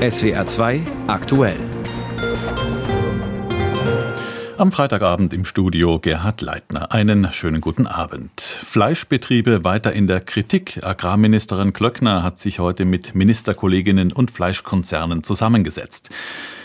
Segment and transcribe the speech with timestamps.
[0.00, 1.58] SWR 2 aktuell.
[4.56, 6.90] Am Freitagabend im Studio Gerhard Leitner.
[6.90, 8.40] Einen schönen guten Abend.
[8.40, 10.82] Fleischbetriebe weiter in der Kritik.
[10.82, 16.08] Agrarministerin Klöckner hat sich heute mit Ministerkolleginnen und Fleischkonzernen zusammengesetzt.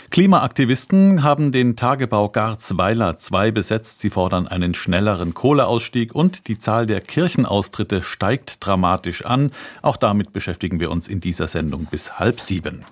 [0.08, 4.00] Klimaaktivisten haben den Tagebau Garzweiler 2 besetzt.
[4.00, 9.50] Sie fordern einen schnelleren Kohleausstieg und die Zahl der Kirchenaustritte steigt dramatisch an.
[9.82, 12.86] Auch damit beschäftigen wir uns in dieser Sendung bis halb sieben.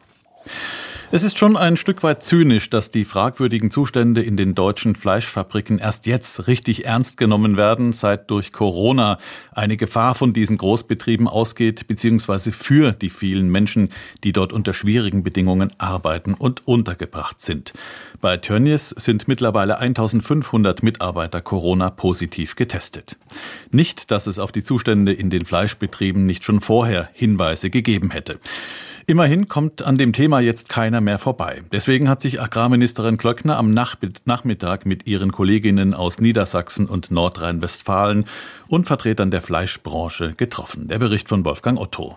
[1.15, 5.79] Es ist schon ein Stück weit zynisch, dass die fragwürdigen Zustände in den deutschen Fleischfabriken
[5.79, 9.19] erst jetzt richtig ernst genommen werden, seit durch Corona
[9.53, 13.91] eine Gefahr von diesen Großbetrieben ausgeht, beziehungsweise für die vielen Menschen,
[14.25, 17.75] die dort unter schwierigen Bedingungen arbeiten und untergebracht sind.
[18.20, 23.17] Bei Tönnies sind mittlerweile 1500 Mitarbeiter Corona-positiv getestet.
[23.70, 28.41] Nicht, dass es auf die Zustände in den Fleischbetrieben nicht schon vorher Hinweise gegeben hätte.
[29.06, 31.62] Immerhin kommt an dem Thema jetzt keiner mehr vorbei.
[31.72, 38.24] Deswegen hat sich Agrarministerin Klöckner am Nachmittag mit ihren Kolleginnen aus Niedersachsen und Nordrhein-Westfalen
[38.69, 40.88] und Vertretern der Fleischbranche getroffen.
[40.88, 42.16] Der Bericht von Wolfgang Otto.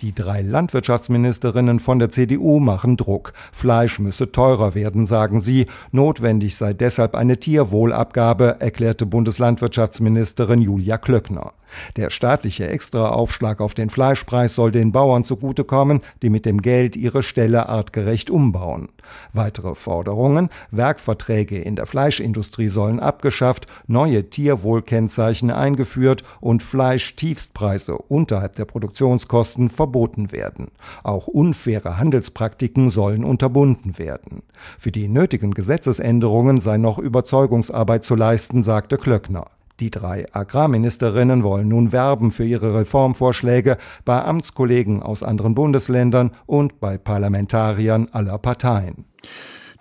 [0.00, 3.32] Die drei Landwirtschaftsministerinnen von der CDU machen Druck.
[3.52, 5.66] Fleisch müsse teurer werden, sagen sie.
[5.92, 11.52] Notwendig sei deshalb eine Tierwohlabgabe, erklärte Bundeslandwirtschaftsministerin Julia Klöckner.
[11.96, 17.22] Der staatliche Extraaufschlag auf den Fleischpreis soll den Bauern zugutekommen, die mit dem Geld ihre
[17.22, 18.88] Ställe artgerecht umbauen.
[19.32, 28.64] Weitere Forderungen, Werkverträge in der Fleischindustrie sollen abgeschafft, neue Tierwohlkennzeichen eingeführt und Fleischtiefstpreise unterhalb der
[28.64, 30.68] Produktionskosten verboten werden.
[31.02, 34.42] Auch unfaire Handelspraktiken sollen unterbunden werden.
[34.78, 39.46] Für die nötigen Gesetzesänderungen sei noch Überzeugungsarbeit zu leisten, sagte Klöckner.
[39.80, 46.78] Die drei Agrarministerinnen wollen nun werben für ihre Reformvorschläge bei Amtskollegen aus anderen Bundesländern und
[46.78, 49.04] bei Parlamentariern aller Parteien.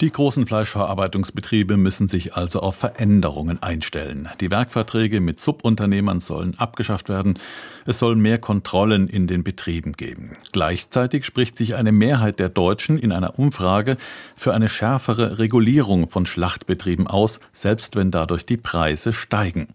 [0.01, 4.27] Die großen Fleischverarbeitungsbetriebe müssen sich also auf Veränderungen einstellen.
[4.41, 7.37] Die Werkverträge mit Subunternehmern sollen abgeschafft werden.
[7.85, 10.31] Es soll mehr Kontrollen in den Betrieben geben.
[10.51, 13.97] Gleichzeitig spricht sich eine Mehrheit der Deutschen in einer Umfrage
[14.35, 19.67] für eine schärfere Regulierung von Schlachtbetrieben aus, selbst wenn dadurch die Preise steigen.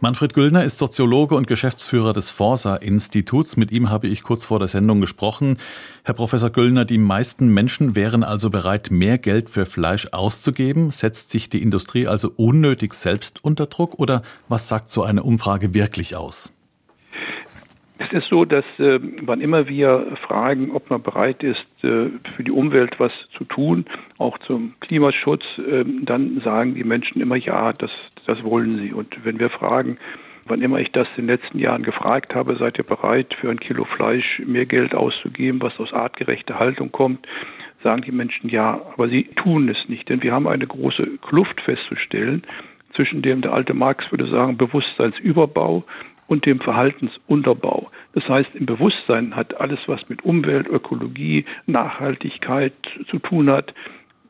[0.00, 3.56] Manfred Güllner ist Soziologe und Geschäftsführer des Forsa-Instituts.
[3.56, 5.58] Mit ihm habe ich kurz vor der Sendung gesprochen.
[6.04, 10.90] Herr Professor Güllner, die meisten Menschen wären also bereit, mehr Geld für Fleisch auszugeben.
[10.90, 15.74] Setzt sich die Industrie also unnötig selbst unter Druck oder was sagt so eine Umfrage
[15.74, 16.52] wirklich aus?
[18.00, 22.42] Es ist so, dass äh, wann immer wir fragen, ob man bereit ist, äh, für
[22.42, 23.84] die Umwelt was zu tun,
[24.16, 27.90] auch zum Klimaschutz, äh, dann sagen die Menschen immer ja, das,
[28.24, 28.94] das wollen sie.
[28.94, 29.98] Und wenn wir fragen,
[30.46, 33.60] wann immer ich das in den letzten Jahren gefragt habe, seid ihr bereit, für ein
[33.60, 37.28] Kilo Fleisch mehr Geld auszugeben, was aus artgerechter Haltung kommt,
[37.82, 41.60] sagen die Menschen ja, aber sie tun es nicht, denn wir haben eine große Kluft
[41.60, 42.44] festzustellen
[42.94, 45.84] zwischen dem, der alte Marx würde sagen, Bewusstseinsüberbau
[46.30, 47.90] und dem Verhaltensunterbau.
[48.12, 52.72] Das heißt, im Bewusstsein hat alles, was mit Umwelt, Ökologie, Nachhaltigkeit
[53.10, 53.74] zu tun hat,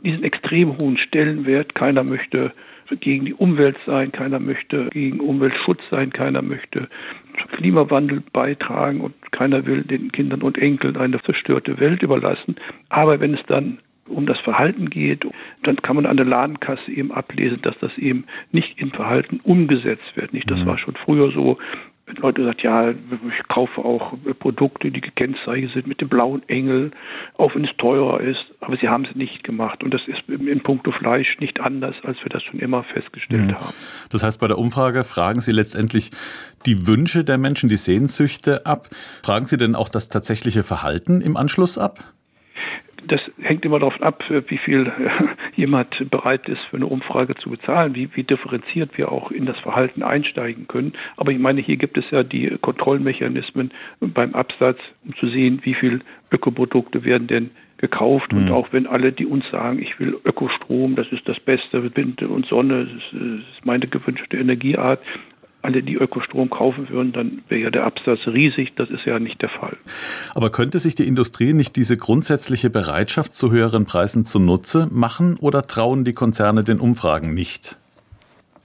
[0.03, 1.75] diesen extrem hohen Stellenwert.
[1.75, 2.53] Keiner möchte
[3.01, 6.89] gegen die Umwelt sein, keiner möchte gegen Umweltschutz sein, keiner möchte
[7.39, 12.57] zum Klimawandel beitragen und keiner will den Kindern und Enkeln eine zerstörte Welt überlassen.
[12.89, 13.79] Aber wenn es dann
[14.11, 15.25] um das Verhalten geht,
[15.63, 20.17] dann kann man an der Ladenkasse eben ablesen, dass das eben nicht in Verhalten umgesetzt
[20.17, 20.33] wird.
[20.33, 20.67] Nicht, das mhm.
[20.67, 21.59] war schon früher so,
[22.19, 26.91] Leute sagen, ja, ich kaufe auch Produkte, die gekennzeichnet sind mit dem blauen Engel,
[27.37, 28.41] auch wenn es teurer ist.
[28.61, 29.83] Aber sie haben es nicht gemacht.
[29.83, 33.55] Und das ist in puncto Fleisch nicht anders, als wir das schon immer festgestellt mhm.
[33.55, 33.75] haben.
[34.11, 36.11] Das heißt, bei der Umfrage fragen Sie letztendlich
[36.67, 38.89] die Wünsche der Menschen, die Sehnsüchte ab.
[39.23, 42.05] Fragen Sie denn auch das tatsächliche Verhalten im Anschluss ab?
[43.07, 44.93] Das hängt immer davon ab, wie viel
[45.57, 49.59] jemand bereit ist, für eine Umfrage zu bezahlen, wie, wie differenziert wir auch in das
[49.59, 50.93] Verhalten einsteigen können.
[51.17, 55.75] Aber ich meine, hier gibt es ja die Kontrollmechanismen beim Absatz, um zu sehen, wie
[55.75, 56.01] viel
[56.31, 58.33] Ökoprodukte werden denn gekauft.
[58.33, 58.39] Mhm.
[58.39, 62.23] Und auch wenn alle, die uns sagen, ich will Ökostrom, das ist das Beste, Wind
[62.23, 65.01] und Sonne, das ist meine gewünschte Energieart,
[65.63, 68.73] alle, die Ökostrom kaufen würden, dann wäre ja der Absatz riesig.
[68.77, 69.77] Das ist ja nicht der Fall.
[70.35, 75.67] Aber könnte sich die Industrie nicht diese grundsätzliche Bereitschaft zu höheren Preisen zunutze machen oder
[75.67, 77.77] trauen die Konzerne den Umfragen nicht?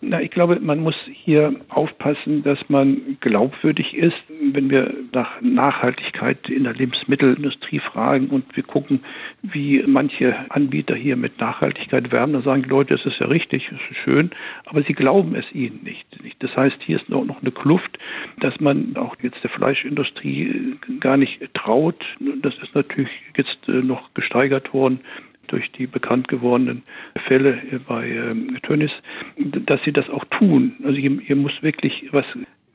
[0.07, 4.15] Na, ich glaube, man muss hier aufpassen, dass man glaubwürdig ist.
[4.51, 8.99] Wenn wir nach Nachhaltigkeit in der Lebensmittelindustrie fragen und wir gucken,
[9.41, 13.67] wie manche Anbieter hier mit Nachhaltigkeit werben, dann sagen die Leute, das ist ja richtig,
[13.71, 14.29] das ist schön,
[14.65, 16.05] aber sie glauben es ihnen nicht.
[16.39, 17.97] Das heißt, hier ist noch eine Kluft,
[18.39, 22.05] dass man auch jetzt der Fleischindustrie gar nicht traut.
[22.43, 24.99] Das ist natürlich jetzt äh, noch gesteigert worden
[25.47, 26.83] durch die bekannt gewordenen
[27.27, 28.91] Fälle bei ähm, Tönnies,
[29.37, 30.75] dass sie das auch tun.
[30.83, 32.25] Also hier, hier muss wirklich was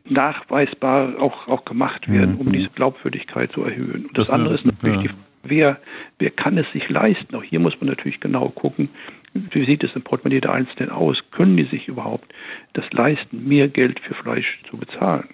[0.05, 2.53] nachweisbar auch, auch gemacht werden, um mhm.
[2.53, 4.07] diese Glaubwürdigkeit zu erhöhen.
[4.07, 5.03] Und das, das andere ist natürlich ja.
[5.03, 5.11] die
[5.43, 5.79] Wer,
[6.19, 7.35] wer kann es sich leisten?
[7.35, 8.91] Auch hier muss man natürlich genau gucken,
[9.33, 11.17] wie sieht es im Portemonnaie der Einzelnen aus?
[11.31, 12.31] Können die sich überhaupt
[12.75, 15.29] das leisten, mehr Geld für Fleisch zu bezahlen?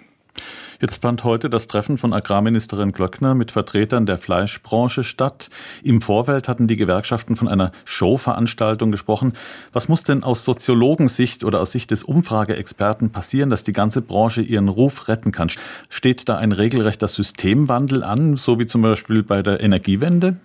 [0.79, 5.49] Jetzt fand heute das Treffen von Agrarministerin Glöckner mit Vertretern der Fleischbranche statt.
[5.83, 9.33] Im Vorfeld hatten die Gewerkschaften von einer Showveranstaltung gesprochen.
[9.73, 14.43] Was muss denn aus Soziologensicht oder aus Sicht des Umfrageexperten passieren, dass die ganze Branche
[14.43, 15.49] ihren Ruf retten kann?
[15.89, 20.37] Steht da ein regelrechter Systemwandel an, so wie zum Beispiel bei der Energiewende?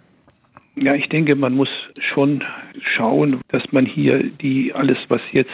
[0.77, 1.69] Ja, ich denke, man muss
[2.15, 2.43] schon
[2.81, 5.51] schauen, dass man hier die alles, was jetzt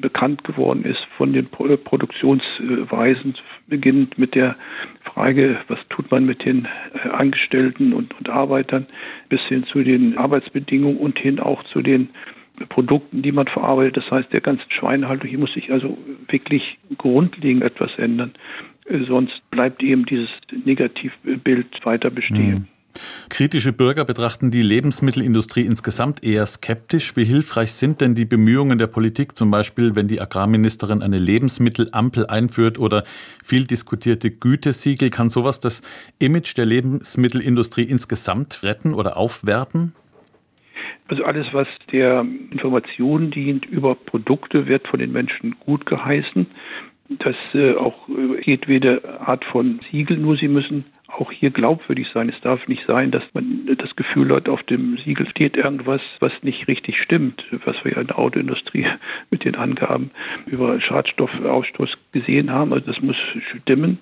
[0.00, 3.34] bekannt geworden ist von den Produktionsweisen,
[3.66, 4.56] beginnend mit der
[5.02, 6.66] Frage, was tut man mit den
[7.04, 8.86] äh, Angestellten und, und Arbeitern,
[9.28, 12.10] bis hin zu den Arbeitsbedingungen und hin auch zu den
[12.68, 13.98] Produkten, die man verarbeitet.
[13.98, 15.98] Das heißt, der ganzen Schweinehaltung, hier muss sich also
[16.28, 18.32] wirklich grundlegend etwas ändern.
[18.86, 20.30] Äh, sonst bleibt eben dieses
[20.64, 22.54] Negativbild weiter bestehen.
[22.54, 22.75] Mhm.
[23.28, 27.16] Kritische Bürger betrachten die Lebensmittelindustrie insgesamt eher skeptisch.
[27.16, 32.26] Wie hilfreich sind denn die Bemühungen der Politik, zum Beispiel wenn die Agrarministerin eine Lebensmittelampel
[32.26, 33.04] einführt oder
[33.44, 35.10] viel diskutierte Gütesiegel?
[35.10, 35.82] Kann sowas das
[36.18, 39.92] Image der Lebensmittelindustrie insgesamt retten oder aufwerten?
[41.08, 46.46] Also alles, was der Information dient über Produkte, wird von den Menschen gut geheißen.
[47.08, 50.84] Das äh, auch äh, jedwede Art von Siegel, nur sie müssen
[51.16, 52.28] auch hier glaubwürdig sein.
[52.28, 56.32] Es darf nicht sein, dass man das Gefühl hat, auf dem Siegel steht irgendwas, was
[56.42, 58.86] nicht richtig stimmt, was wir ja in der Autoindustrie
[59.30, 60.10] mit den Angaben
[60.46, 62.72] über Schadstoffausstoß gesehen haben.
[62.72, 63.16] Also das muss
[63.62, 63.98] stimmen.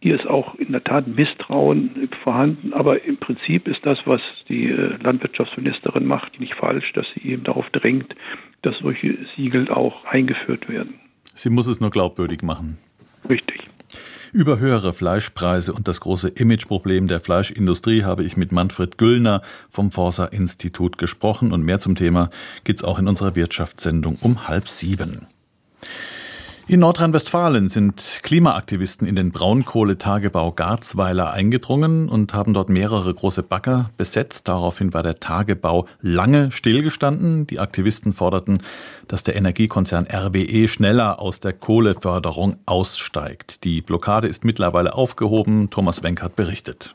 [0.00, 4.66] Hier ist auch in der Tat Misstrauen vorhanden, aber im Prinzip ist das, was die
[4.66, 8.14] äh, Landwirtschaftsministerin macht, nicht falsch, dass sie eben darauf drängt,
[8.62, 10.94] dass solche Siegel auch eingeführt werden.
[11.34, 12.78] Sie muss es nur glaubwürdig machen.
[13.28, 13.57] Richtig.
[14.32, 19.90] Über höhere Fleischpreise und das große Imageproblem der Fleischindustrie habe ich mit Manfred Güllner vom
[19.90, 22.28] Forsa Institut gesprochen und mehr zum Thema
[22.64, 25.26] gibt es auch in unserer Wirtschaftssendung um halb sieben.
[26.70, 33.88] In Nordrhein-Westfalen sind Klimaaktivisten in den Braunkohletagebau Garzweiler eingedrungen und haben dort mehrere große Bagger
[33.96, 34.48] besetzt.
[34.48, 37.46] Daraufhin war der Tagebau lange stillgestanden.
[37.46, 38.58] Die Aktivisten forderten,
[39.06, 43.64] dass der Energiekonzern RWE schneller aus der Kohleförderung aussteigt.
[43.64, 45.70] Die Blockade ist mittlerweile aufgehoben.
[45.70, 46.94] Thomas Wenk hat berichtet.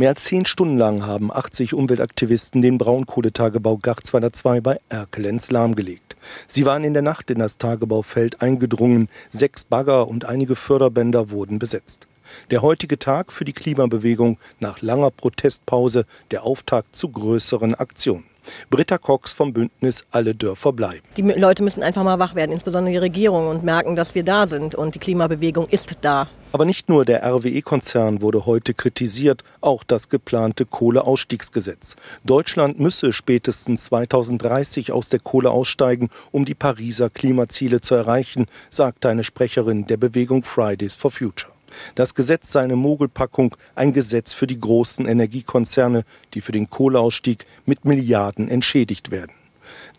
[0.00, 6.16] Mehr als zehn Stunden lang haben 80 Umweltaktivisten den Braunkohletagebau Garzweiler 2 bei Erkelenz lahmgelegt.
[6.48, 9.10] Sie waren in der Nacht in das Tagebaufeld eingedrungen.
[9.30, 12.06] Sechs Bagger und einige Förderbänder wurden besetzt.
[12.50, 18.24] Der heutige Tag für die Klimabewegung nach langer Protestpause der Auftakt zu größeren Aktionen.
[18.70, 21.02] Britta Cox vom Bündnis Alle Dörfer bleiben.
[21.16, 24.46] Die Leute müssen einfach mal wach werden, insbesondere die Regierung, und merken, dass wir da
[24.46, 26.28] sind und die Klimabewegung ist da.
[26.52, 31.94] Aber nicht nur der RWE-Konzern wurde heute kritisiert, auch das geplante Kohleausstiegsgesetz.
[32.24, 39.08] Deutschland müsse spätestens 2030 aus der Kohle aussteigen, um die Pariser Klimaziele zu erreichen, sagte
[39.08, 41.49] eine Sprecherin der Bewegung Fridays for Future.
[41.94, 47.46] Das Gesetz sei eine Mogelpackung, ein Gesetz für die großen Energiekonzerne, die für den Kohleausstieg
[47.66, 49.32] mit Milliarden entschädigt werden.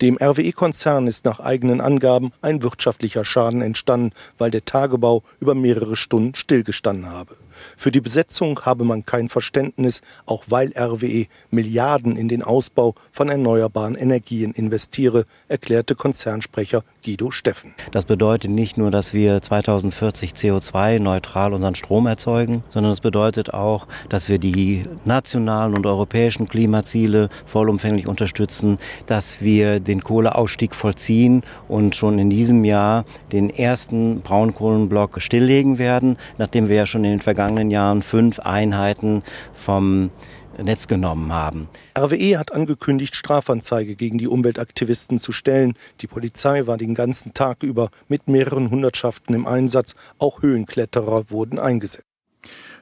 [0.01, 5.96] Dem RWE-Konzern ist nach eigenen Angaben ein wirtschaftlicher Schaden entstanden, weil der Tagebau über mehrere
[5.96, 7.38] Stunden stillgestanden habe.
[7.78, 13.30] Für die Besetzung habe man kein Verständnis, auch weil RWE Milliarden in den Ausbau von
[13.30, 17.74] erneuerbaren Energien investiere, erklärte Konzernsprecher Guido Steffen.
[17.91, 23.88] Das bedeutet nicht nur, dass wir 2040 CO2-neutral unseren Strom erzeugen, sondern es bedeutet auch,
[24.10, 31.96] dass wir die nationalen und europäischen Klimaziele vollumfänglich unterstützen, dass wir den Kohleausstieg vollziehen und
[31.96, 37.22] schon in diesem Jahr den ersten Braunkohlenblock stilllegen werden, nachdem wir ja schon in den
[37.22, 40.12] vergangenen vergangenen Jahren fünf Einheiten vom
[40.58, 41.70] Netz genommen haben.
[41.98, 45.74] RWE hat angekündigt, Strafanzeige gegen die Umweltaktivisten zu stellen.
[46.01, 49.96] Die Polizei war den ganzen Tag über mit mehreren Hundertschaften im Einsatz.
[50.17, 52.11] Auch Höhenkletterer wurden eingesetzt.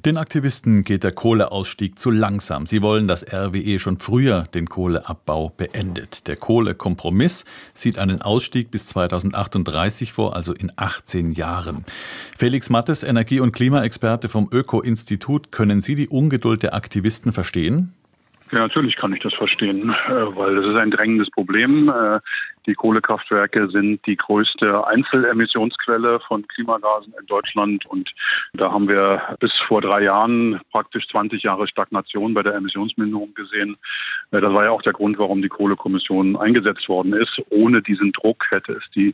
[0.05, 2.65] Den Aktivisten geht der Kohleausstieg zu langsam.
[2.65, 6.27] Sie wollen, dass RWE schon früher den Kohleabbau beendet.
[6.29, 11.83] Der Kohlekompromiss sieht einen Ausstieg bis 2038 vor, also in 18 Jahren.
[12.37, 17.93] Felix Mattes, Energie- und Klimaexperte vom Öko-Institut, können Sie die Ungeduld der Aktivisten verstehen?
[18.51, 21.87] Ja, natürlich kann ich das verstehen, äh, weil das ist ein drängendes Problem.
[21.89, 22.19] Äh,
[22.65, 28.09] die Kohlekraftwerke sind die größte Einzelemissionsquelle von Klimagasen in Deutschland und
[28.53, 33.77] da haben wir bis vor drei Jahren praktisch 20 Jahre Stagnation bei der Emissionsminderung gesehen.
[34.31, 37.39] Äh, das war ja auch der Grund, warum die Kohlekommission eingesetzt worden ist.
[37.49, 39.13] Ohne diesen Druck hätte es die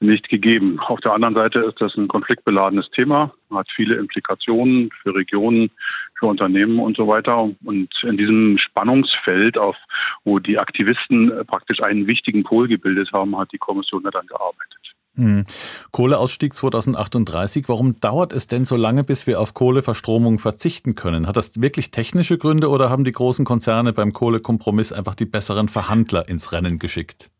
[0.00, 0.78] nicht gegeben.
[0.80, 5.70] Auf der anderen Seite ist das ein konfliktbeladenes Thema, hat viele Implikationen für Regionen,
[6.18, 7.50] für Unternehmen und so weiter.
[7.64, 9.76] Und in diesem Spannungsfeld, auf
[10.24, 14.78] wo die Aktivisten praktisch einen wichtigen Pol gebildet haben, hat die Kommission dann gearbeitet.
[15.18, 15.44] Hm.
[15.90, 17.68] Kohleausstieg 2038.
[17.68, 21.26] Warum dauert es denn so lange, bis wir auf Kohleverstromung verzichten können?
[21.26, 25.68] Hat das wirklich technische Gründe oder haben die großen Konzerne beim Kohlekompromiss einfach die besseren
[25.68, 27.30] Verhandler ins Rennen geschickt?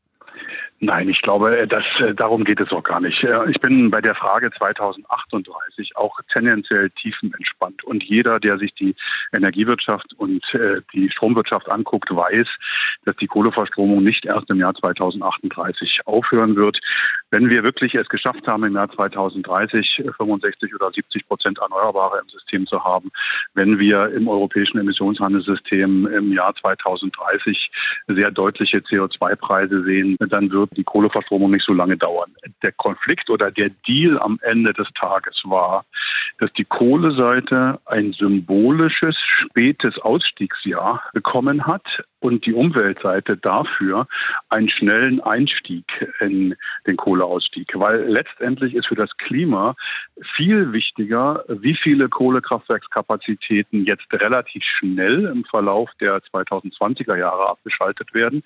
[0.80, 3.24] Nein, ich glaube, das, äh, darum geht es auch gar nicht.
[3.24, 7.82] Äh, ich bin bei der Frage 2038 auch tendenziell tiefenentspannt.
[7.82, 8.94] Und jeder, der sich die
[9.32, 12.46] Energiewirtschaft und äh, die Stromwirtschaft anguckt, weiß,
[13.04, 16.78] dass die Kohleverstromung nicht erst im Jahr 2038 aufhören wird.
[17.32, 22.28] Wenn wir wirklich es geschafft haben, im Jahr 2030 65 oder 70 Prozent Erneuerbare im
[22.28, 23.10] System zu haben,
[23.54, 27.70] wenn wir im europäischen Emissionshandelssystem im Jahr 2030
[28.06, 32.34] sehr deutliche CO2-Preise sehen, dann wird die Kohleverstromung nicht so lange dauern.
[32.62, 35.84] Der Konflikt oder der Deal am Ende des Tages war,
[36.38, 41.84] dass die Kohleseite ein symbolisches spätes Ausstiegsjahr bekommen hat
[42.20, 44.06] und die Umweltseite dafür
[44.48, 45.84] einen schnellen Einstieg
[46.20, 46.56] in
[46.86, 47.72] den Kohleausstieg.
[47.74, 49.74] Weil letztendlich ist für das Klima
[50.36, 58.42] viel wichtiger, wie viele Kohlekraftwerkskapazitäten jetzt relativ schnell im Verlauf der 2020er Jahre abgeschaltet werden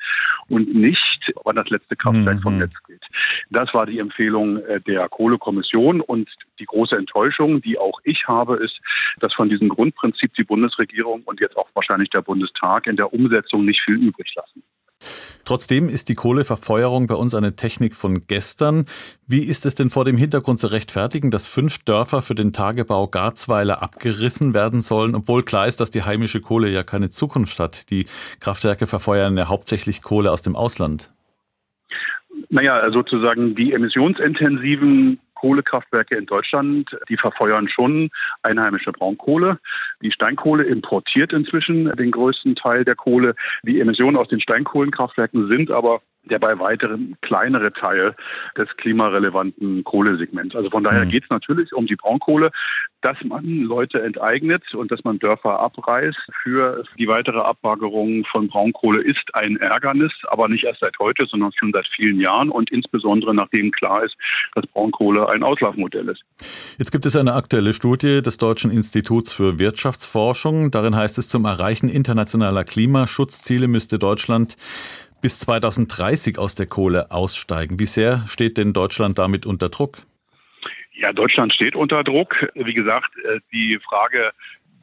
[0.48, 2.40] und nicht, wann das letzte Kraftwerk mhm.
[2.40, 3.02] vom Netz geht.
[3.50, 6.28] Das war die Empfehlung äh, der Kohlekommission und
[6.58, 8.78] die große Enttäuschung, die auch ich habe, ist,
[9.20, 13.64] dass von diesem Grundprinzip die Bundesregierung und jetzt auch wahrscheinlich der Bundestag in der Umsetzung
[13.64, 14.62] nicht viel übrig lassen.
[15.44, 18.86] Trotzdem ist die Kohleverfeuerung bei uns eine Technik von gestern.
[19.26, 23.08] Wie ist es denn vor dem Hintergrund zu rechtfertigen, dass fünf Dörfer für den Tagebau
[23.08, 27.90] Garzweiler abgerissen werden sollen, obwohl klar ist, dass die heimische Kohle ja keine Zukunft hat?
[27.90, 28.06] Die
[28.40, 31.12] Kraftwerke verfeuern ja hauptsächlich Kohle aus dem Ausland.
[32.52, 38.10] Naja, sozusagen die emissionsintensiven Kohlekraftwerke in Deutschland, die verfeuern schon
[38.42, 39.58] einheimische Braunkohle.
[40.02, 43.34] Die Steinkohle importiert inzwischen den größten Teil der Kohle.
[43.62, 48.14] Die Emissionen aus den Steinkohlenkraftwerken sind aber der bei weiteren kleinere Teil
[48.56, 50.54] des klimarelevanten Kohlesegments.
[50.54, 51.08] Also von daher mhm.
[51.08, 52.50] geht es natürlich um die Braunkohle,
[53.02, 59.02] dass man Leute enteignet und dass man Dörfer abreißt für die weitere Abbagerung von Braunkohle
[59.02, 63.34] ist ein Ärgernis, aber nicht erst seit heute, sondern schon seit vielen Jahren und insbesondere
[63.34, 64.16] nachdem klar ist,
[64.54, 66.22] dass Braunkohle ein Auslaufmodell ist.
[66.78, 70.70] Jetzt gibt es eine aktuelle Studie des Deutschen Instituts für Wirtschaftsforschung.
[70.70, 74.56] Darin heißt es, zum Erreichen internationaler Klimaschutzziele müsste Deutschland
[75.20, 77.78] bis 2030 aus der Kohle aussteigen.
[77.78, 79.98] Wie sehr steht denn Deutschland damit unter Druck?
[81.02, 82.48] Ja, Deutschland steht unter Druck.
[82.54, 84.30] Wie gesagt, äh, die Frage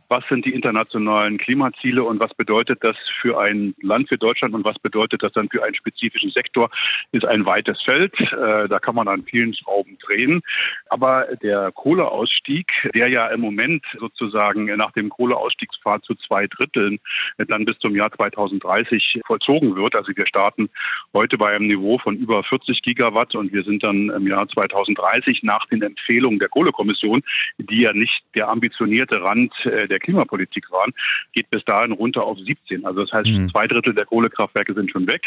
[0.10, 4.66] was sind die internationalen Klimaziele und was bedeutet das für ein Land, für Deutschland und
[4.66, 6.70] was bedeutet das dann für einen spezifischen Sektor,
[7.12, 8.14] ist ein weites Feld.
[8.20, 10.42] Äh, da kann man an vielen Schrauben drehen.
[10.90, 17.00] Aber der Kohleausstieg, der ja im Moment sozusagen nach dem Kohleausstiegspfad zu zwei Dritteln
[17.38, 19.96] dann bis zum Jahr 2030 vollzogen wird.
[19.96, 20.70] Also wir starten
[21.14, 25.44] heute bei einem Niveau von über 40 Gigawatt und wir sind dann im Jahr 2030
[25.44, 27.22] nach den Empfehlungen der Kohlekommission,
[27.58, 30.94] die ja nicht der ambitionierte Rand äh, der der Klimapolitik waren,
[31.34, 32.86] geht bis dahin runter auf 17.
[32.86, 33.50] Also das heißt, mhm.
[33.50, 35.22] zwei Drittel der Kohlekraftwerke sind schon weg.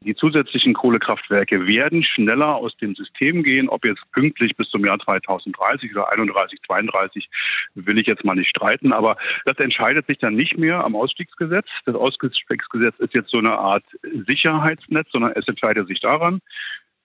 [0.00, 3.68] Die zusätzlichen Kohlekraftwerke werden schneller aus dem System gehen.
[3.68, 7.28] Ob jetzt pünktlich bis zum Jahr 2030 oder 31, 32,
[7.74, 8.92] will ich jetzt mal nicht streiten.
[8.92, 11.66] Aber das entscheidet sich dann nicht mehr am Ausstiegsgesetz.
[11.84, 13.84] Das Ausstiegsgesetz ist jetzt so eine Art
[14.26, 16.40] Sicherheitsnetz, sondern es entscheidet sich daran,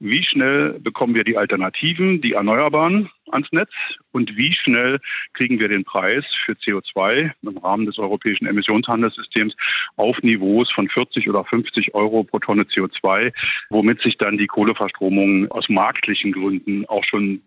[0.02, 3.70] wie schnell bekommen wir die Alternativen, die Erneuerbaren ans Netz
[4.12, 5.00] und wie schnell
[5.34, 9.54] kriegen wir den Preis für CO2 im Rahmen des europäischen Emissionshandelssystems
[9.98, 13.32] auf Niveaus von 40 oder 50 Euro pro Tonne CO2,
[13.70, 17.42] womit sich dann die Kohleverstromung aus marktlichen Gründen auch schon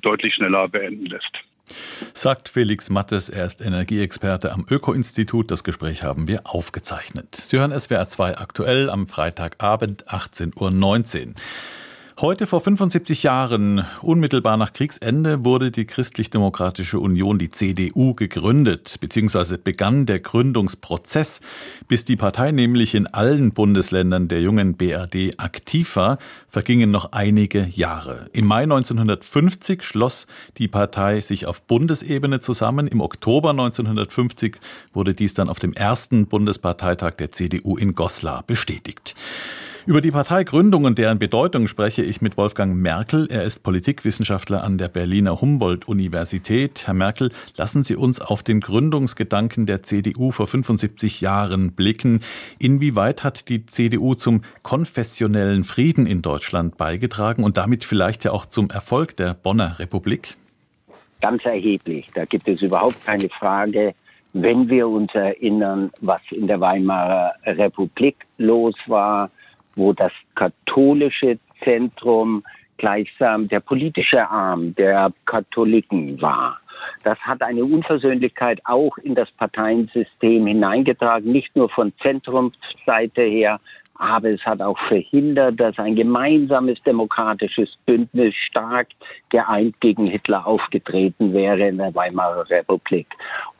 [0.00, 1.38] deutlich schneller beenden lässt.
[2.14, 5.50] Sagt Felix Mattes, er ist Energieexperte am Öko-Institut.
[5.50, 7.36] Das Gespräch haben wir aufgezeichnet.
[7.36, 11.34] Sie hören SWR 2 aktuell am Freitagabend 18.19 Uhr.
[12.22, 19.56] Heute vor 75 Jahren, unmittelbar nach Kriegsende, wurde die Christlich-Demokratische Union, die CDU, gegründet, beziehungsweise
[19.56, 21.40] begann der Gründungsprozess.
[21.88, 26.18] Bis die Partei nämlich in allen Bundesländern der jungen BRD aktiv war,
[26.50, 28.28] vergingen noch einige Jahre.
[28.34, 30.26] Im Mai 1950 schloss
[30.58, 32.86] die Partei sich auf Bundesebene zusammen.
[32.86, 34.58] Im Oktober 1950
[34.92, 39.16] wurde dies dann auf dem ersten Bundesparteitag der CDU in Goslar bestätigt.
[39.90, 43.26] Über die Parteigründung und deren Bedeutung spreche ich mit Wolfgang Merkel.
[43.28, 46.86] Er ist Politikwissenschaftler an der Berliner Humboldt-Universität.
[46.86, 52.20] Herr Merkel, lassen Sie uns auf den Gründungsgedanken der CDU vor 75 Jahren blicken.
[52.60, 58.46] Inwieweit hat die CDU zum konfessionellen Frieden in Deutschland beigetragen und damit vielleicht ja auch
[58.46, 60.36] zum Erfolg der Bonner Republik?
[61.20, 62.06] Ganz erheblich.
[62.14, 63.94] Da gibt es überhaupt keine Frage.
[64.34, 69.32] Wenn wir uns erinnern, was in der Weimarer Republik los war,
[69.76, 72.42] wo das katholische Zentrum
[72.78, 76.58] gleichsam der politische Arm der Katholiken war.
[77.04, 83.60] Das hat eine Unversöhnlichkeit auch in das Parteiensystem hineingetragen, nicht nur von Zentrumsseite her,
[84.00, 88.88] aber es hat auch verhindert, dass ein gemeinsames demokratisches Bündnis stark
[89.28, 93.06] geeint gegen Hitler aufgetreten wäre in der Weimarer Republik.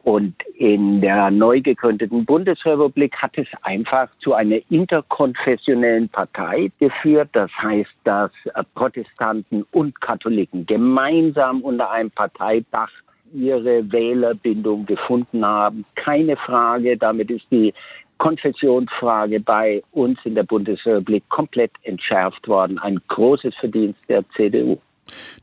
[0.03, 7.29] Und in der neu gegründeten Bundesrepublik hat es einfach zu einer interkonfessionellen Partei geführt.
[7.33, 8.31] Das heißt, dass
[8.75, 12.91] Protestanten und Katholiken gemeinsam unter einem Parteidach
[13.35, 15.85] ihre Wählerbindung gefunden haben.
[15.97, 17.75] Keine Frage, damit ist die
[18.21, 22.79] Konfessionsfrage bei uns in der Bundesrepublik komplett entschärft worden.
[22.79, 24.79] Ein großes Verdienst der CDU.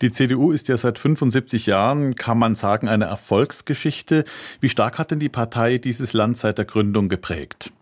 [0.01, 4.23] Die CDU ist ja seit 75 Jahren, kann man sagen, eine Erfolgsgeschichte.
[4.61, 7.73] Wie stark hat denn die Partei dieses Land seit der Gründung geprägt?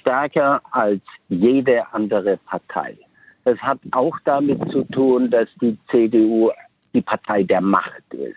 [0.00, 2.96] Stärker als jede andere Partei.
[3.44, 6.50] Das hat auch damit zu tun, dass die CDU
[6.94, 8.36] die Partei der Macht ist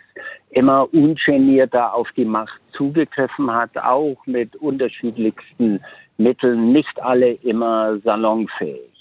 [0.53, 5.79] immer ungenierter auf die Macht zugegriffen hat, auch mit unterschiedlichsten
[6.17, 8.93] Mitteln, nicht alle immer salonfähig.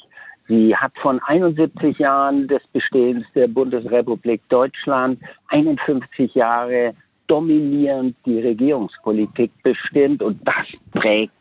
[0.48, 6.94] Sie hat von 71 Jahren des Bestehens der Bundesrepublik Deutschland 51 Jahre
[7.28, 11.32] dominierend die Regierungspolitik bestimmt und das prägt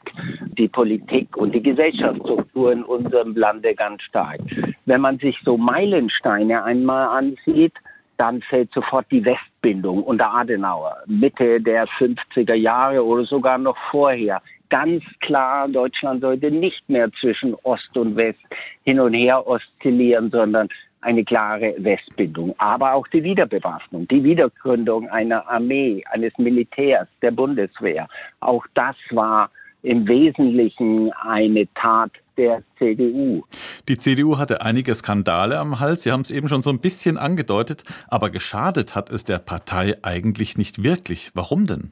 [0.58, 4.40] die Politik und die Gesellschaftsstruktur in unserem Lande ganz stark.
[4.86, 7.74] Wenn man sich so Meilensteine einmal ansieht,
[8.18, 9.26] dann fällt sofort die
[9.62, 14.42] Westbindung unter Adenauer, Mitte der 50er Jahre oder sogar noch vorher.
[14.70, 18.40] Ganz klar, Deutschland sollte nicht mehr zwischen Ost und West
[18.84, 20.70] hin und her oszillieren, sondern
[21.02, 22.56] eine klare Westbindung.
[22.58, 28.08] Aber auch die Wiederbewaffnung, die Wiedergründung einer Armee, eines Militärs, der Bundeswehr.
[28.40, 29.50] Auch das war
[29.84, 33.44] im Wesentlichen eine Tat der CDU.
[33.88, 36.04] Die CDU hatte einige Skandale am Hals.
[36.04, 39.96] Sie haben es eben schon so ein bisschen angedeutet, aber geschadet hat es der Partei
[40.02, 41.32] eigentlich nicht wirklich.
[41.34, 41.90] Warum denn?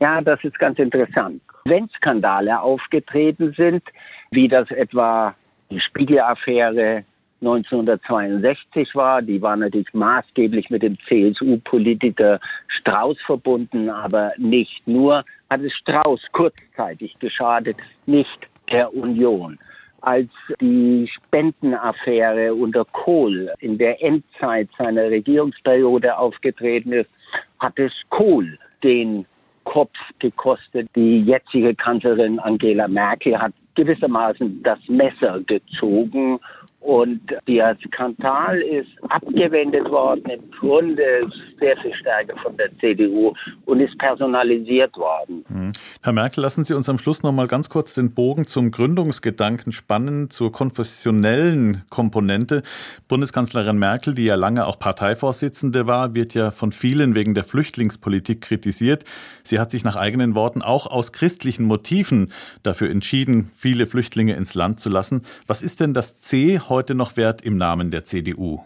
[0.00, 1.42] Ja, das ist ganz interessant.
[1.64, 3.82] Wenn Skandale aufgetreten sind,
[4.30, 5.34] wie das etwa
[5.70, 7.04] die Spiegel-Affäre
[7.40, 9.22] 1962 war.
[9.22, 12.40] Die war natürlich maßgeblich mit dem CSU-Politiker
[12.80, 15.24] Strauß verbunden, aber nicht nur.
[15.50, 19.58] Hat es Strauß kurzzeitig geschadet, nicht der Union.
[20.00, 20.30] Als
[20.60, 27.10] die Spendenaffäre unter Kohl in der Endzeit seiner Regierungsperiode aufgetreten ist,
[27.58, 29.26] hat es Kohl den
[29.64, 30.88] Kopf gekostet.
[30.94, 36.38] Die jetzige Kanzlerin Angela Merkel hat gewissermaßen das Messer gezogen
[36.80, 43.34] und der Skandal ist abgewendet worden, im Grunde sehr viel stärker von der CDU
[43.66, 45.44] und ist personalisiert worden.
[45.48, 45.72] Hm.
[46.02, 49.72] Herr Merkel, lassen Sie uns am Schluss noch mal ganz kurz den Bogen zum Gründungsgedanken
[49.72, 52.62] spannen, zur konfessionellen Komponente.
[53.08, 58.40] Bundeskanzlerin Merkel, die ja lange auch Parteivorsitzende war, wird ja von vielen wegen der Flüchtlingspolitik
[58.40, 59.04] kritisiert.
[59.42, 64.54] Sie hat sich nach eigenen Worten auch aus christlichen Motiven dafür entschieden, viele Flüchtlinge ins
[64.54, 65.22] Land zu lassen.
[65.46, 68.60] Was ist denn das C heute noch wert im Namen der CDU?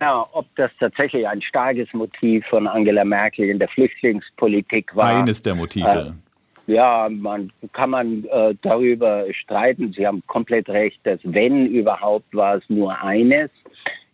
[0.00, 5.16] Ja, ob das tatsächlich ein starkes Motiv von Angela Merkel in der Flüchtlingspolitik war.
[5.16, 6.14] Eines der Motive.
[6.68, 9.92] Äh, ja, man kann man äh, darüber streiten.
[9.92, 13.50] Sie haben komplett recht, dass wenn überhaupt war es nur eines.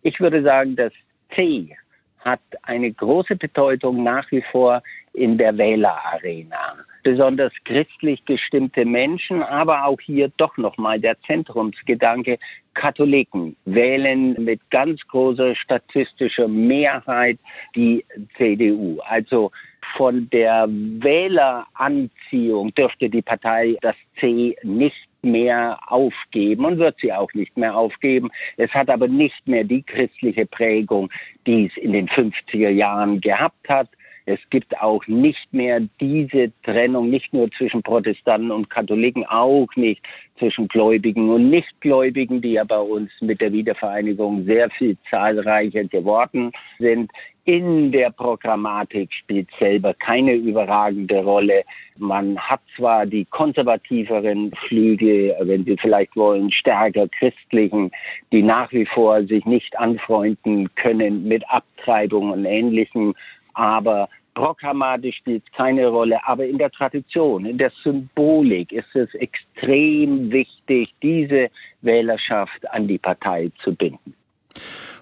[0.01, 0.93] Ich würde sagen, das
[1.35, 1.75] C
[2.19, 4.81] hat eine große Bedeutung nach wie vor
[5.13, 6.75] in der Wählerarena.
[7.05, 12.39] Besonders christlich gestimmte Menschen, aber auch hier doch nochmal der Zentrumsgedanke,
[12.73, 17.37] Katholiken wählen mit ganz großer statistischer Mehrheit
[17.75, 18.03] die
[18.35, 18.99] CDU.
[19.01, 19.51] Also
[19.95, 27.31] von der Wähleranziehung dürfte die Partei das C nicht mehr aufgeben und wird sie auch
[27.35, 28.31] nicht mehr aufgeben.
[28.57, 31.11] Es hat aber nicht mehr die christliche Prägung,
[31.45, 33.89] die es in den 50er Jahren gehabt hat.
[34.27, 40.01] Es gibt auch nicht mehr diese Trennung, nicht nur zwischen Protestanten und Katholiken, auch nicht
[40.39, 46.51] zwischen Gläubigen und Nichtgläubigen, die ja bei uns mit der Wiedervereinigung sehr viel zahlreicher geworden
[46.79, 47.11] sind.
[47.47, 51.61] In der Programmatik spielt selber keine überragende Rolle.
[51.99, 57.91] Man hat zwar die konservativeren Flügel, wenn Sie vielleicht wollen, stärker christlichen,
[58.31, 63.13] die nach wie vor sich nicht anfreunden können mit Abtreibung und Ähnlichem
[63.55, 66.19] aber programmatisch spielt keine Rolle.
[66.25, 71.49] Aber in der Tradition, in der Symbolik ist es extrem wichtig, diese
[71.81, 74.13] Wählerschaft an die Partei zu binden.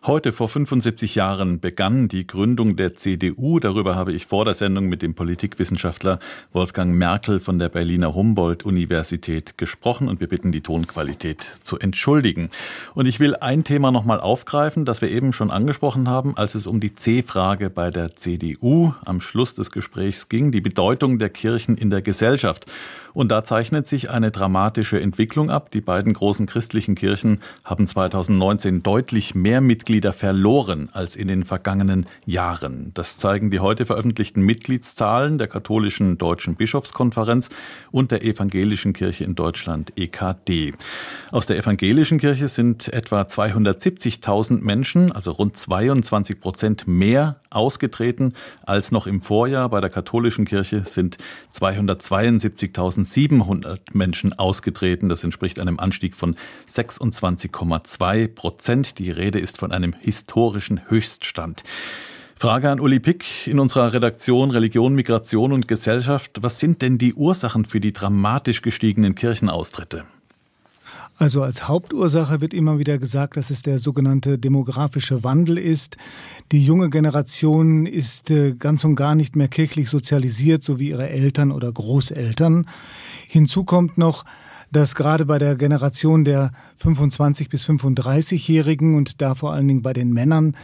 [0.06, 3.60] Heute vor 75 Jahren begann die Gründung der CDU.
[3.60, 6.20] Darüber habe ich vor der Sendung mit dem Politikwissenschaftler
[6.52, 12.50] Wolfgang Merkel von der Berliner Humboldt-Universität gesprochen und wir bitten die Tonqualität zu entschuldigen.
[12.96, 16.68] Und ich will ein Thema nochmal aufgreifen, das wir eben schon angesprochen haben, als es
[16.68, 21.78] um die C-Frage bei der CDU am Schluss des Gesprächs ging, die Bedeutung der Kirchen
[21.78, 22.66] in der Gesellschaft.
[23.14, 25.72] Und da zeichnet sich eine dramatische Entwicklung ab.
[25.72, 32.06] Die beiden großen christlichen Kirchen haben 2019 deutlich mehr Mitglieder verloren als in den vergangenen
[32.26, 32.92] Jahren.
[32.94, 37.50] Das zeigen die heute veröffentlichten Mitgliedszahlen der katholischen Deutschen Bischofskonferenz
[37.92, 40.74] und der Evangelischen Kirche in Deutschland EKD.
[41.32, 48.34] Aus der Evangelischen Kirche sind etwa 270.000 Menschen, also rund 22 Prozent mehr ausgetreten
[48.66, 49.70] als noch im Vorjahr.
[49.70, 51.18] Bei der katholischen Kirche sind
[51.54, 55.10] 272.000 1700 Menschen ausgetreten.
[55.10, 56.36] Das entspricht einem Anstieg von
[56.70, 59.00] 26,2 Prozent.
[59.00, 61.64] Die Rede ist von einem historischen Höchststand.
[62.36, 66.40] Frage an Uli Pick in unserer Redaktion Religion, Migration und Gesellschaft.
[66.42, 70.04] Was sind denn die Ursachen für die dramatisch gestiegenen Kirchenaustritte?
[71.16, 75.98] Also als Hauptursache wird immer wieder gesagt, dass es der sogenannte demografische Wandel ist.
[76.52, 81.10] Die junge Generation ist äh, ganz und gar nicht mehr kirchlich sozialisiert, so wie ihre
[81.10, 82.68] Eltern oder Großeltern.
[83.28, 84.26] Hinzu kommt noch,
[84.74, 89.94] dass gerade bei der Generation der 25 bis 35-Jährigen und da vor allen Dingen bei
[89.94, 90.58] den Männern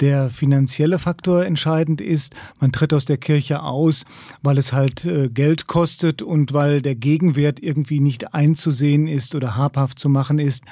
[0.00, 2.34] der finanzielle Faktor entscheidend ist.
[2.58, 4.04] Man tritt aus der Kirche aus,
[4.42, 9.56] weil es halt äh, Geld kostet und weil der Gegenwert irgendwie nicht einzusehen ist oder
[9.56, 10.64] habhaft zu machen ist.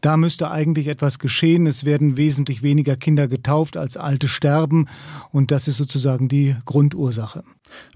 [0.00, 1.66] Da müsste eigentlich etwas geschehen.
[1.66, 4.86] Es werden wesentlich weniger Kinder getauft als alte sterben
[5.30, 7.44] und das ist sozusagen die Grundursache.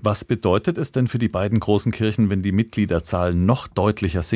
[0.01, 4.34] Was bedeutet es denn für die beiden großen Kirchen, wenn die Mitgliederzahlen noch deutlicher sinken?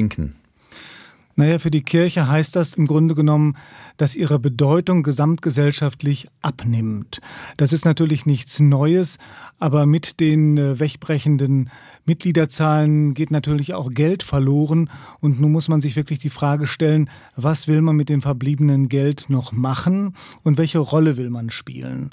[1.38, 3.54] Naja, für die Kirche heißt das im Grunde genommen,
[3.96, 7.20] dass ihre Bedeutung gesamtgesellschaftlich abnimmt.
[7.56, 9.18] Das ist natürlich nichts Neues,
[9.60, 11.70] aber mit den äh, wegbrechenden
[12.06, 14.90] Mitgliederzahlen geht natürlich auch Geld verloren.
[15.20, 18.88] Und nun muss man sich wirklich die Frage stellen, was will man mit dem verbliebenen
[18.88, 22.10] Geld noch machen und welche Rolle will man spielen?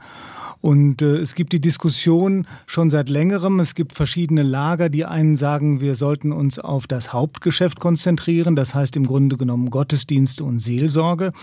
[0.66, 3.60] Und äh, es gibt die Diskussion schon seit längerem.
[3.60, 4.90] Es gibt verschiedene Lager.
[4.90, 8.56] Die einen sagen, wir sollten uns auf das Hauptgeschäft konzentrieren.
[8.56, 11.34] Das heißt im Grunde genommen Gottesdienste und Seelsorge.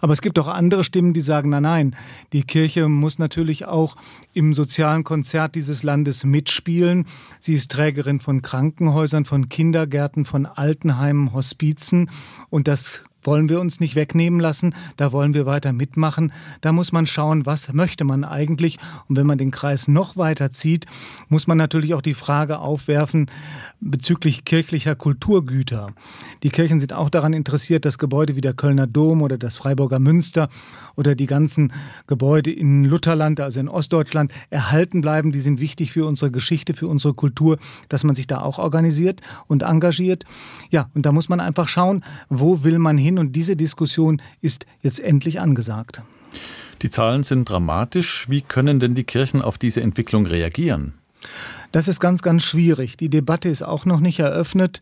[0.00, 1.96] Aber es gibt auch andere Stimmen, die sagen, nein, nein,
[2.32, 3.94] die Kirche muss natürlich auch
[4.32, 7.04] im sozialen Konzert dieses Landes mitspielen.
[7.38, 12.10] Sie ist Trägerin von Krankenhäusern, von Kindergärten, von Altenheimen, Hospizen.
[12.50, 16.32] Und das wollen wir uns nicht wegnehmen lassen, da wollen wir weiter mitmachen.
[16.60, 18.78] Da muss man schauen, was möchte man eigentlich.
[19.08, 20.86] Und wenn man den Kreis noch weiter zieht,
[21.28, 23.30] muss man natürlich auch die Frage aufwerfen
[23.80, 25.92] bezüglich kirchlicher Kulturgüter.
[26.42, 29.98] Die Kirchen sind auch daran interessiert, dass Gebäude wie der Kölner Dom oder das Freiburger
[29.98, 30.48] Münster
[30.96, 31.72] oder die ganzen
[32.06, 35.32] Gebäude in Lutherland, also in Ostdeutschland, erhalten bleiben.
[35.32, 37.58] Die sind wichtig für unsere Geschichte, für unsere Kultur,
[37.88, 40.24] dass man sich da auch organisiert und engagiert.
[40.70, 44.66] Ja, und da muss man einfach schauen, wo will man hin und diese Diskussion ist
[44.82, 46.02] jetzt endlich angesagt.
[46.82, 48.28] Die Zahlen sind dramatisch.
[48.28, 50.92] Wie können denn die Kirchen auf diese Entwicklung reagieren?
[51.72, 52.96] Das ist ganz, ganz schwierig.
[52.96, 54.80] Die Debatte ist auch noch nicht eröffnet.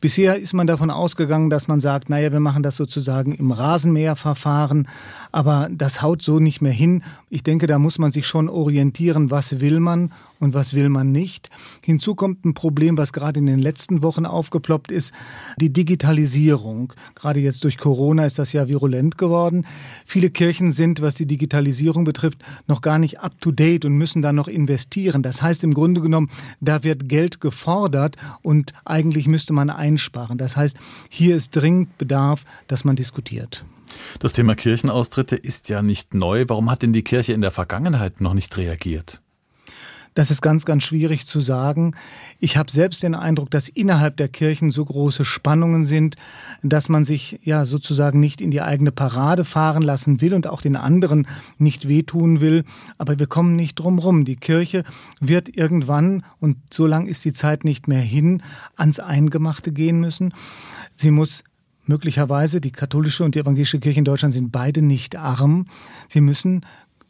[0.00, 4.88] Bisher ist man davon ausgegangen, dass man sagt, naja, wir machen das sozusagen im Rasenmäherverfahren,
[5.32, 7.02] aber das haut so nicht mehr hin.
[7.30, 11.12] Ich denke, da muss man sich schon orientieren, was will man und was will man
[11.12, 11.50] nicht.
[11.82, 15.12] Hinzu kommt ein Problem, was gerade in den letzten Wochen aufgeploppt ist,
[15.60, 16.92] die Digitalisierung.
[17.14, 19.66] Gerade jetzt durch Corona ist das ja virulent geworden.
[20.04, 24.48] Viele Kirchen sind, was die Digitalisierung betrifft, noch gar nicht up-to-date und müssen da noch
[24.48, 25.22] investieren.
[25.22, 30.38] Das heißt im Grunde genommen, da wird Geld gefordert und eigentlich müsste man einsparen.
[30.38, 30.76] Das heißt,
[31.08, 33.64] hier ist dringend Bedarf, dass man diskutiert.
[34.18, 36.44] Das Thema Kirchenaustritte ist ja nicht neu.
[36.48, 39.20] Warum hat denn die Kirche in der Vergangenheit noch nicht reagiert?
[40.16, 41.94] Das ist ganz, ganz schwierig zu sagen.
[42.40, 46.16] Ich habe selbst den Eindruck, dass innerhalb der Kirchen so große Spannungen sind,
[46.62, 50.62] dass man sich ja sozusagen nicht in die eigene Parade fahren lassen will und auch
[50.62, 52.64] den anderen nicht wehtun will.
[52.96, 54.24] Aber wir kommen nicht drum rum.
[54.24, 54.84] Die Kirche
[55.20, 58.42] wird irgendwann, und so lang ist die Zeit nicht mehr hin,
[58.74, 60.32] ans Eingemachte gehen müssen.
[60.94, 61.44] Sie muss
[61.84, 65.66] möglicherweise, die katholische und die evangelische Kirche in Deutschland sind beide nicht arm.
[66.08, 66.64] Sie müssen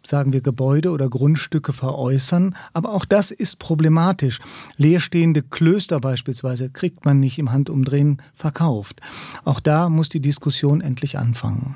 [0.06, 2.54] sagen wir, Gebäude oder Grundstücke veräußern.
[2.72, 4.38] Aber auch das ist problematisch.
[4.76, 9.00] Leerstehende Klöster beispielsweise kriegt man nicht im Handumdrehen verkauft.
[9.44, 11.74] Auch da muss die Diskussion endlich anfangen.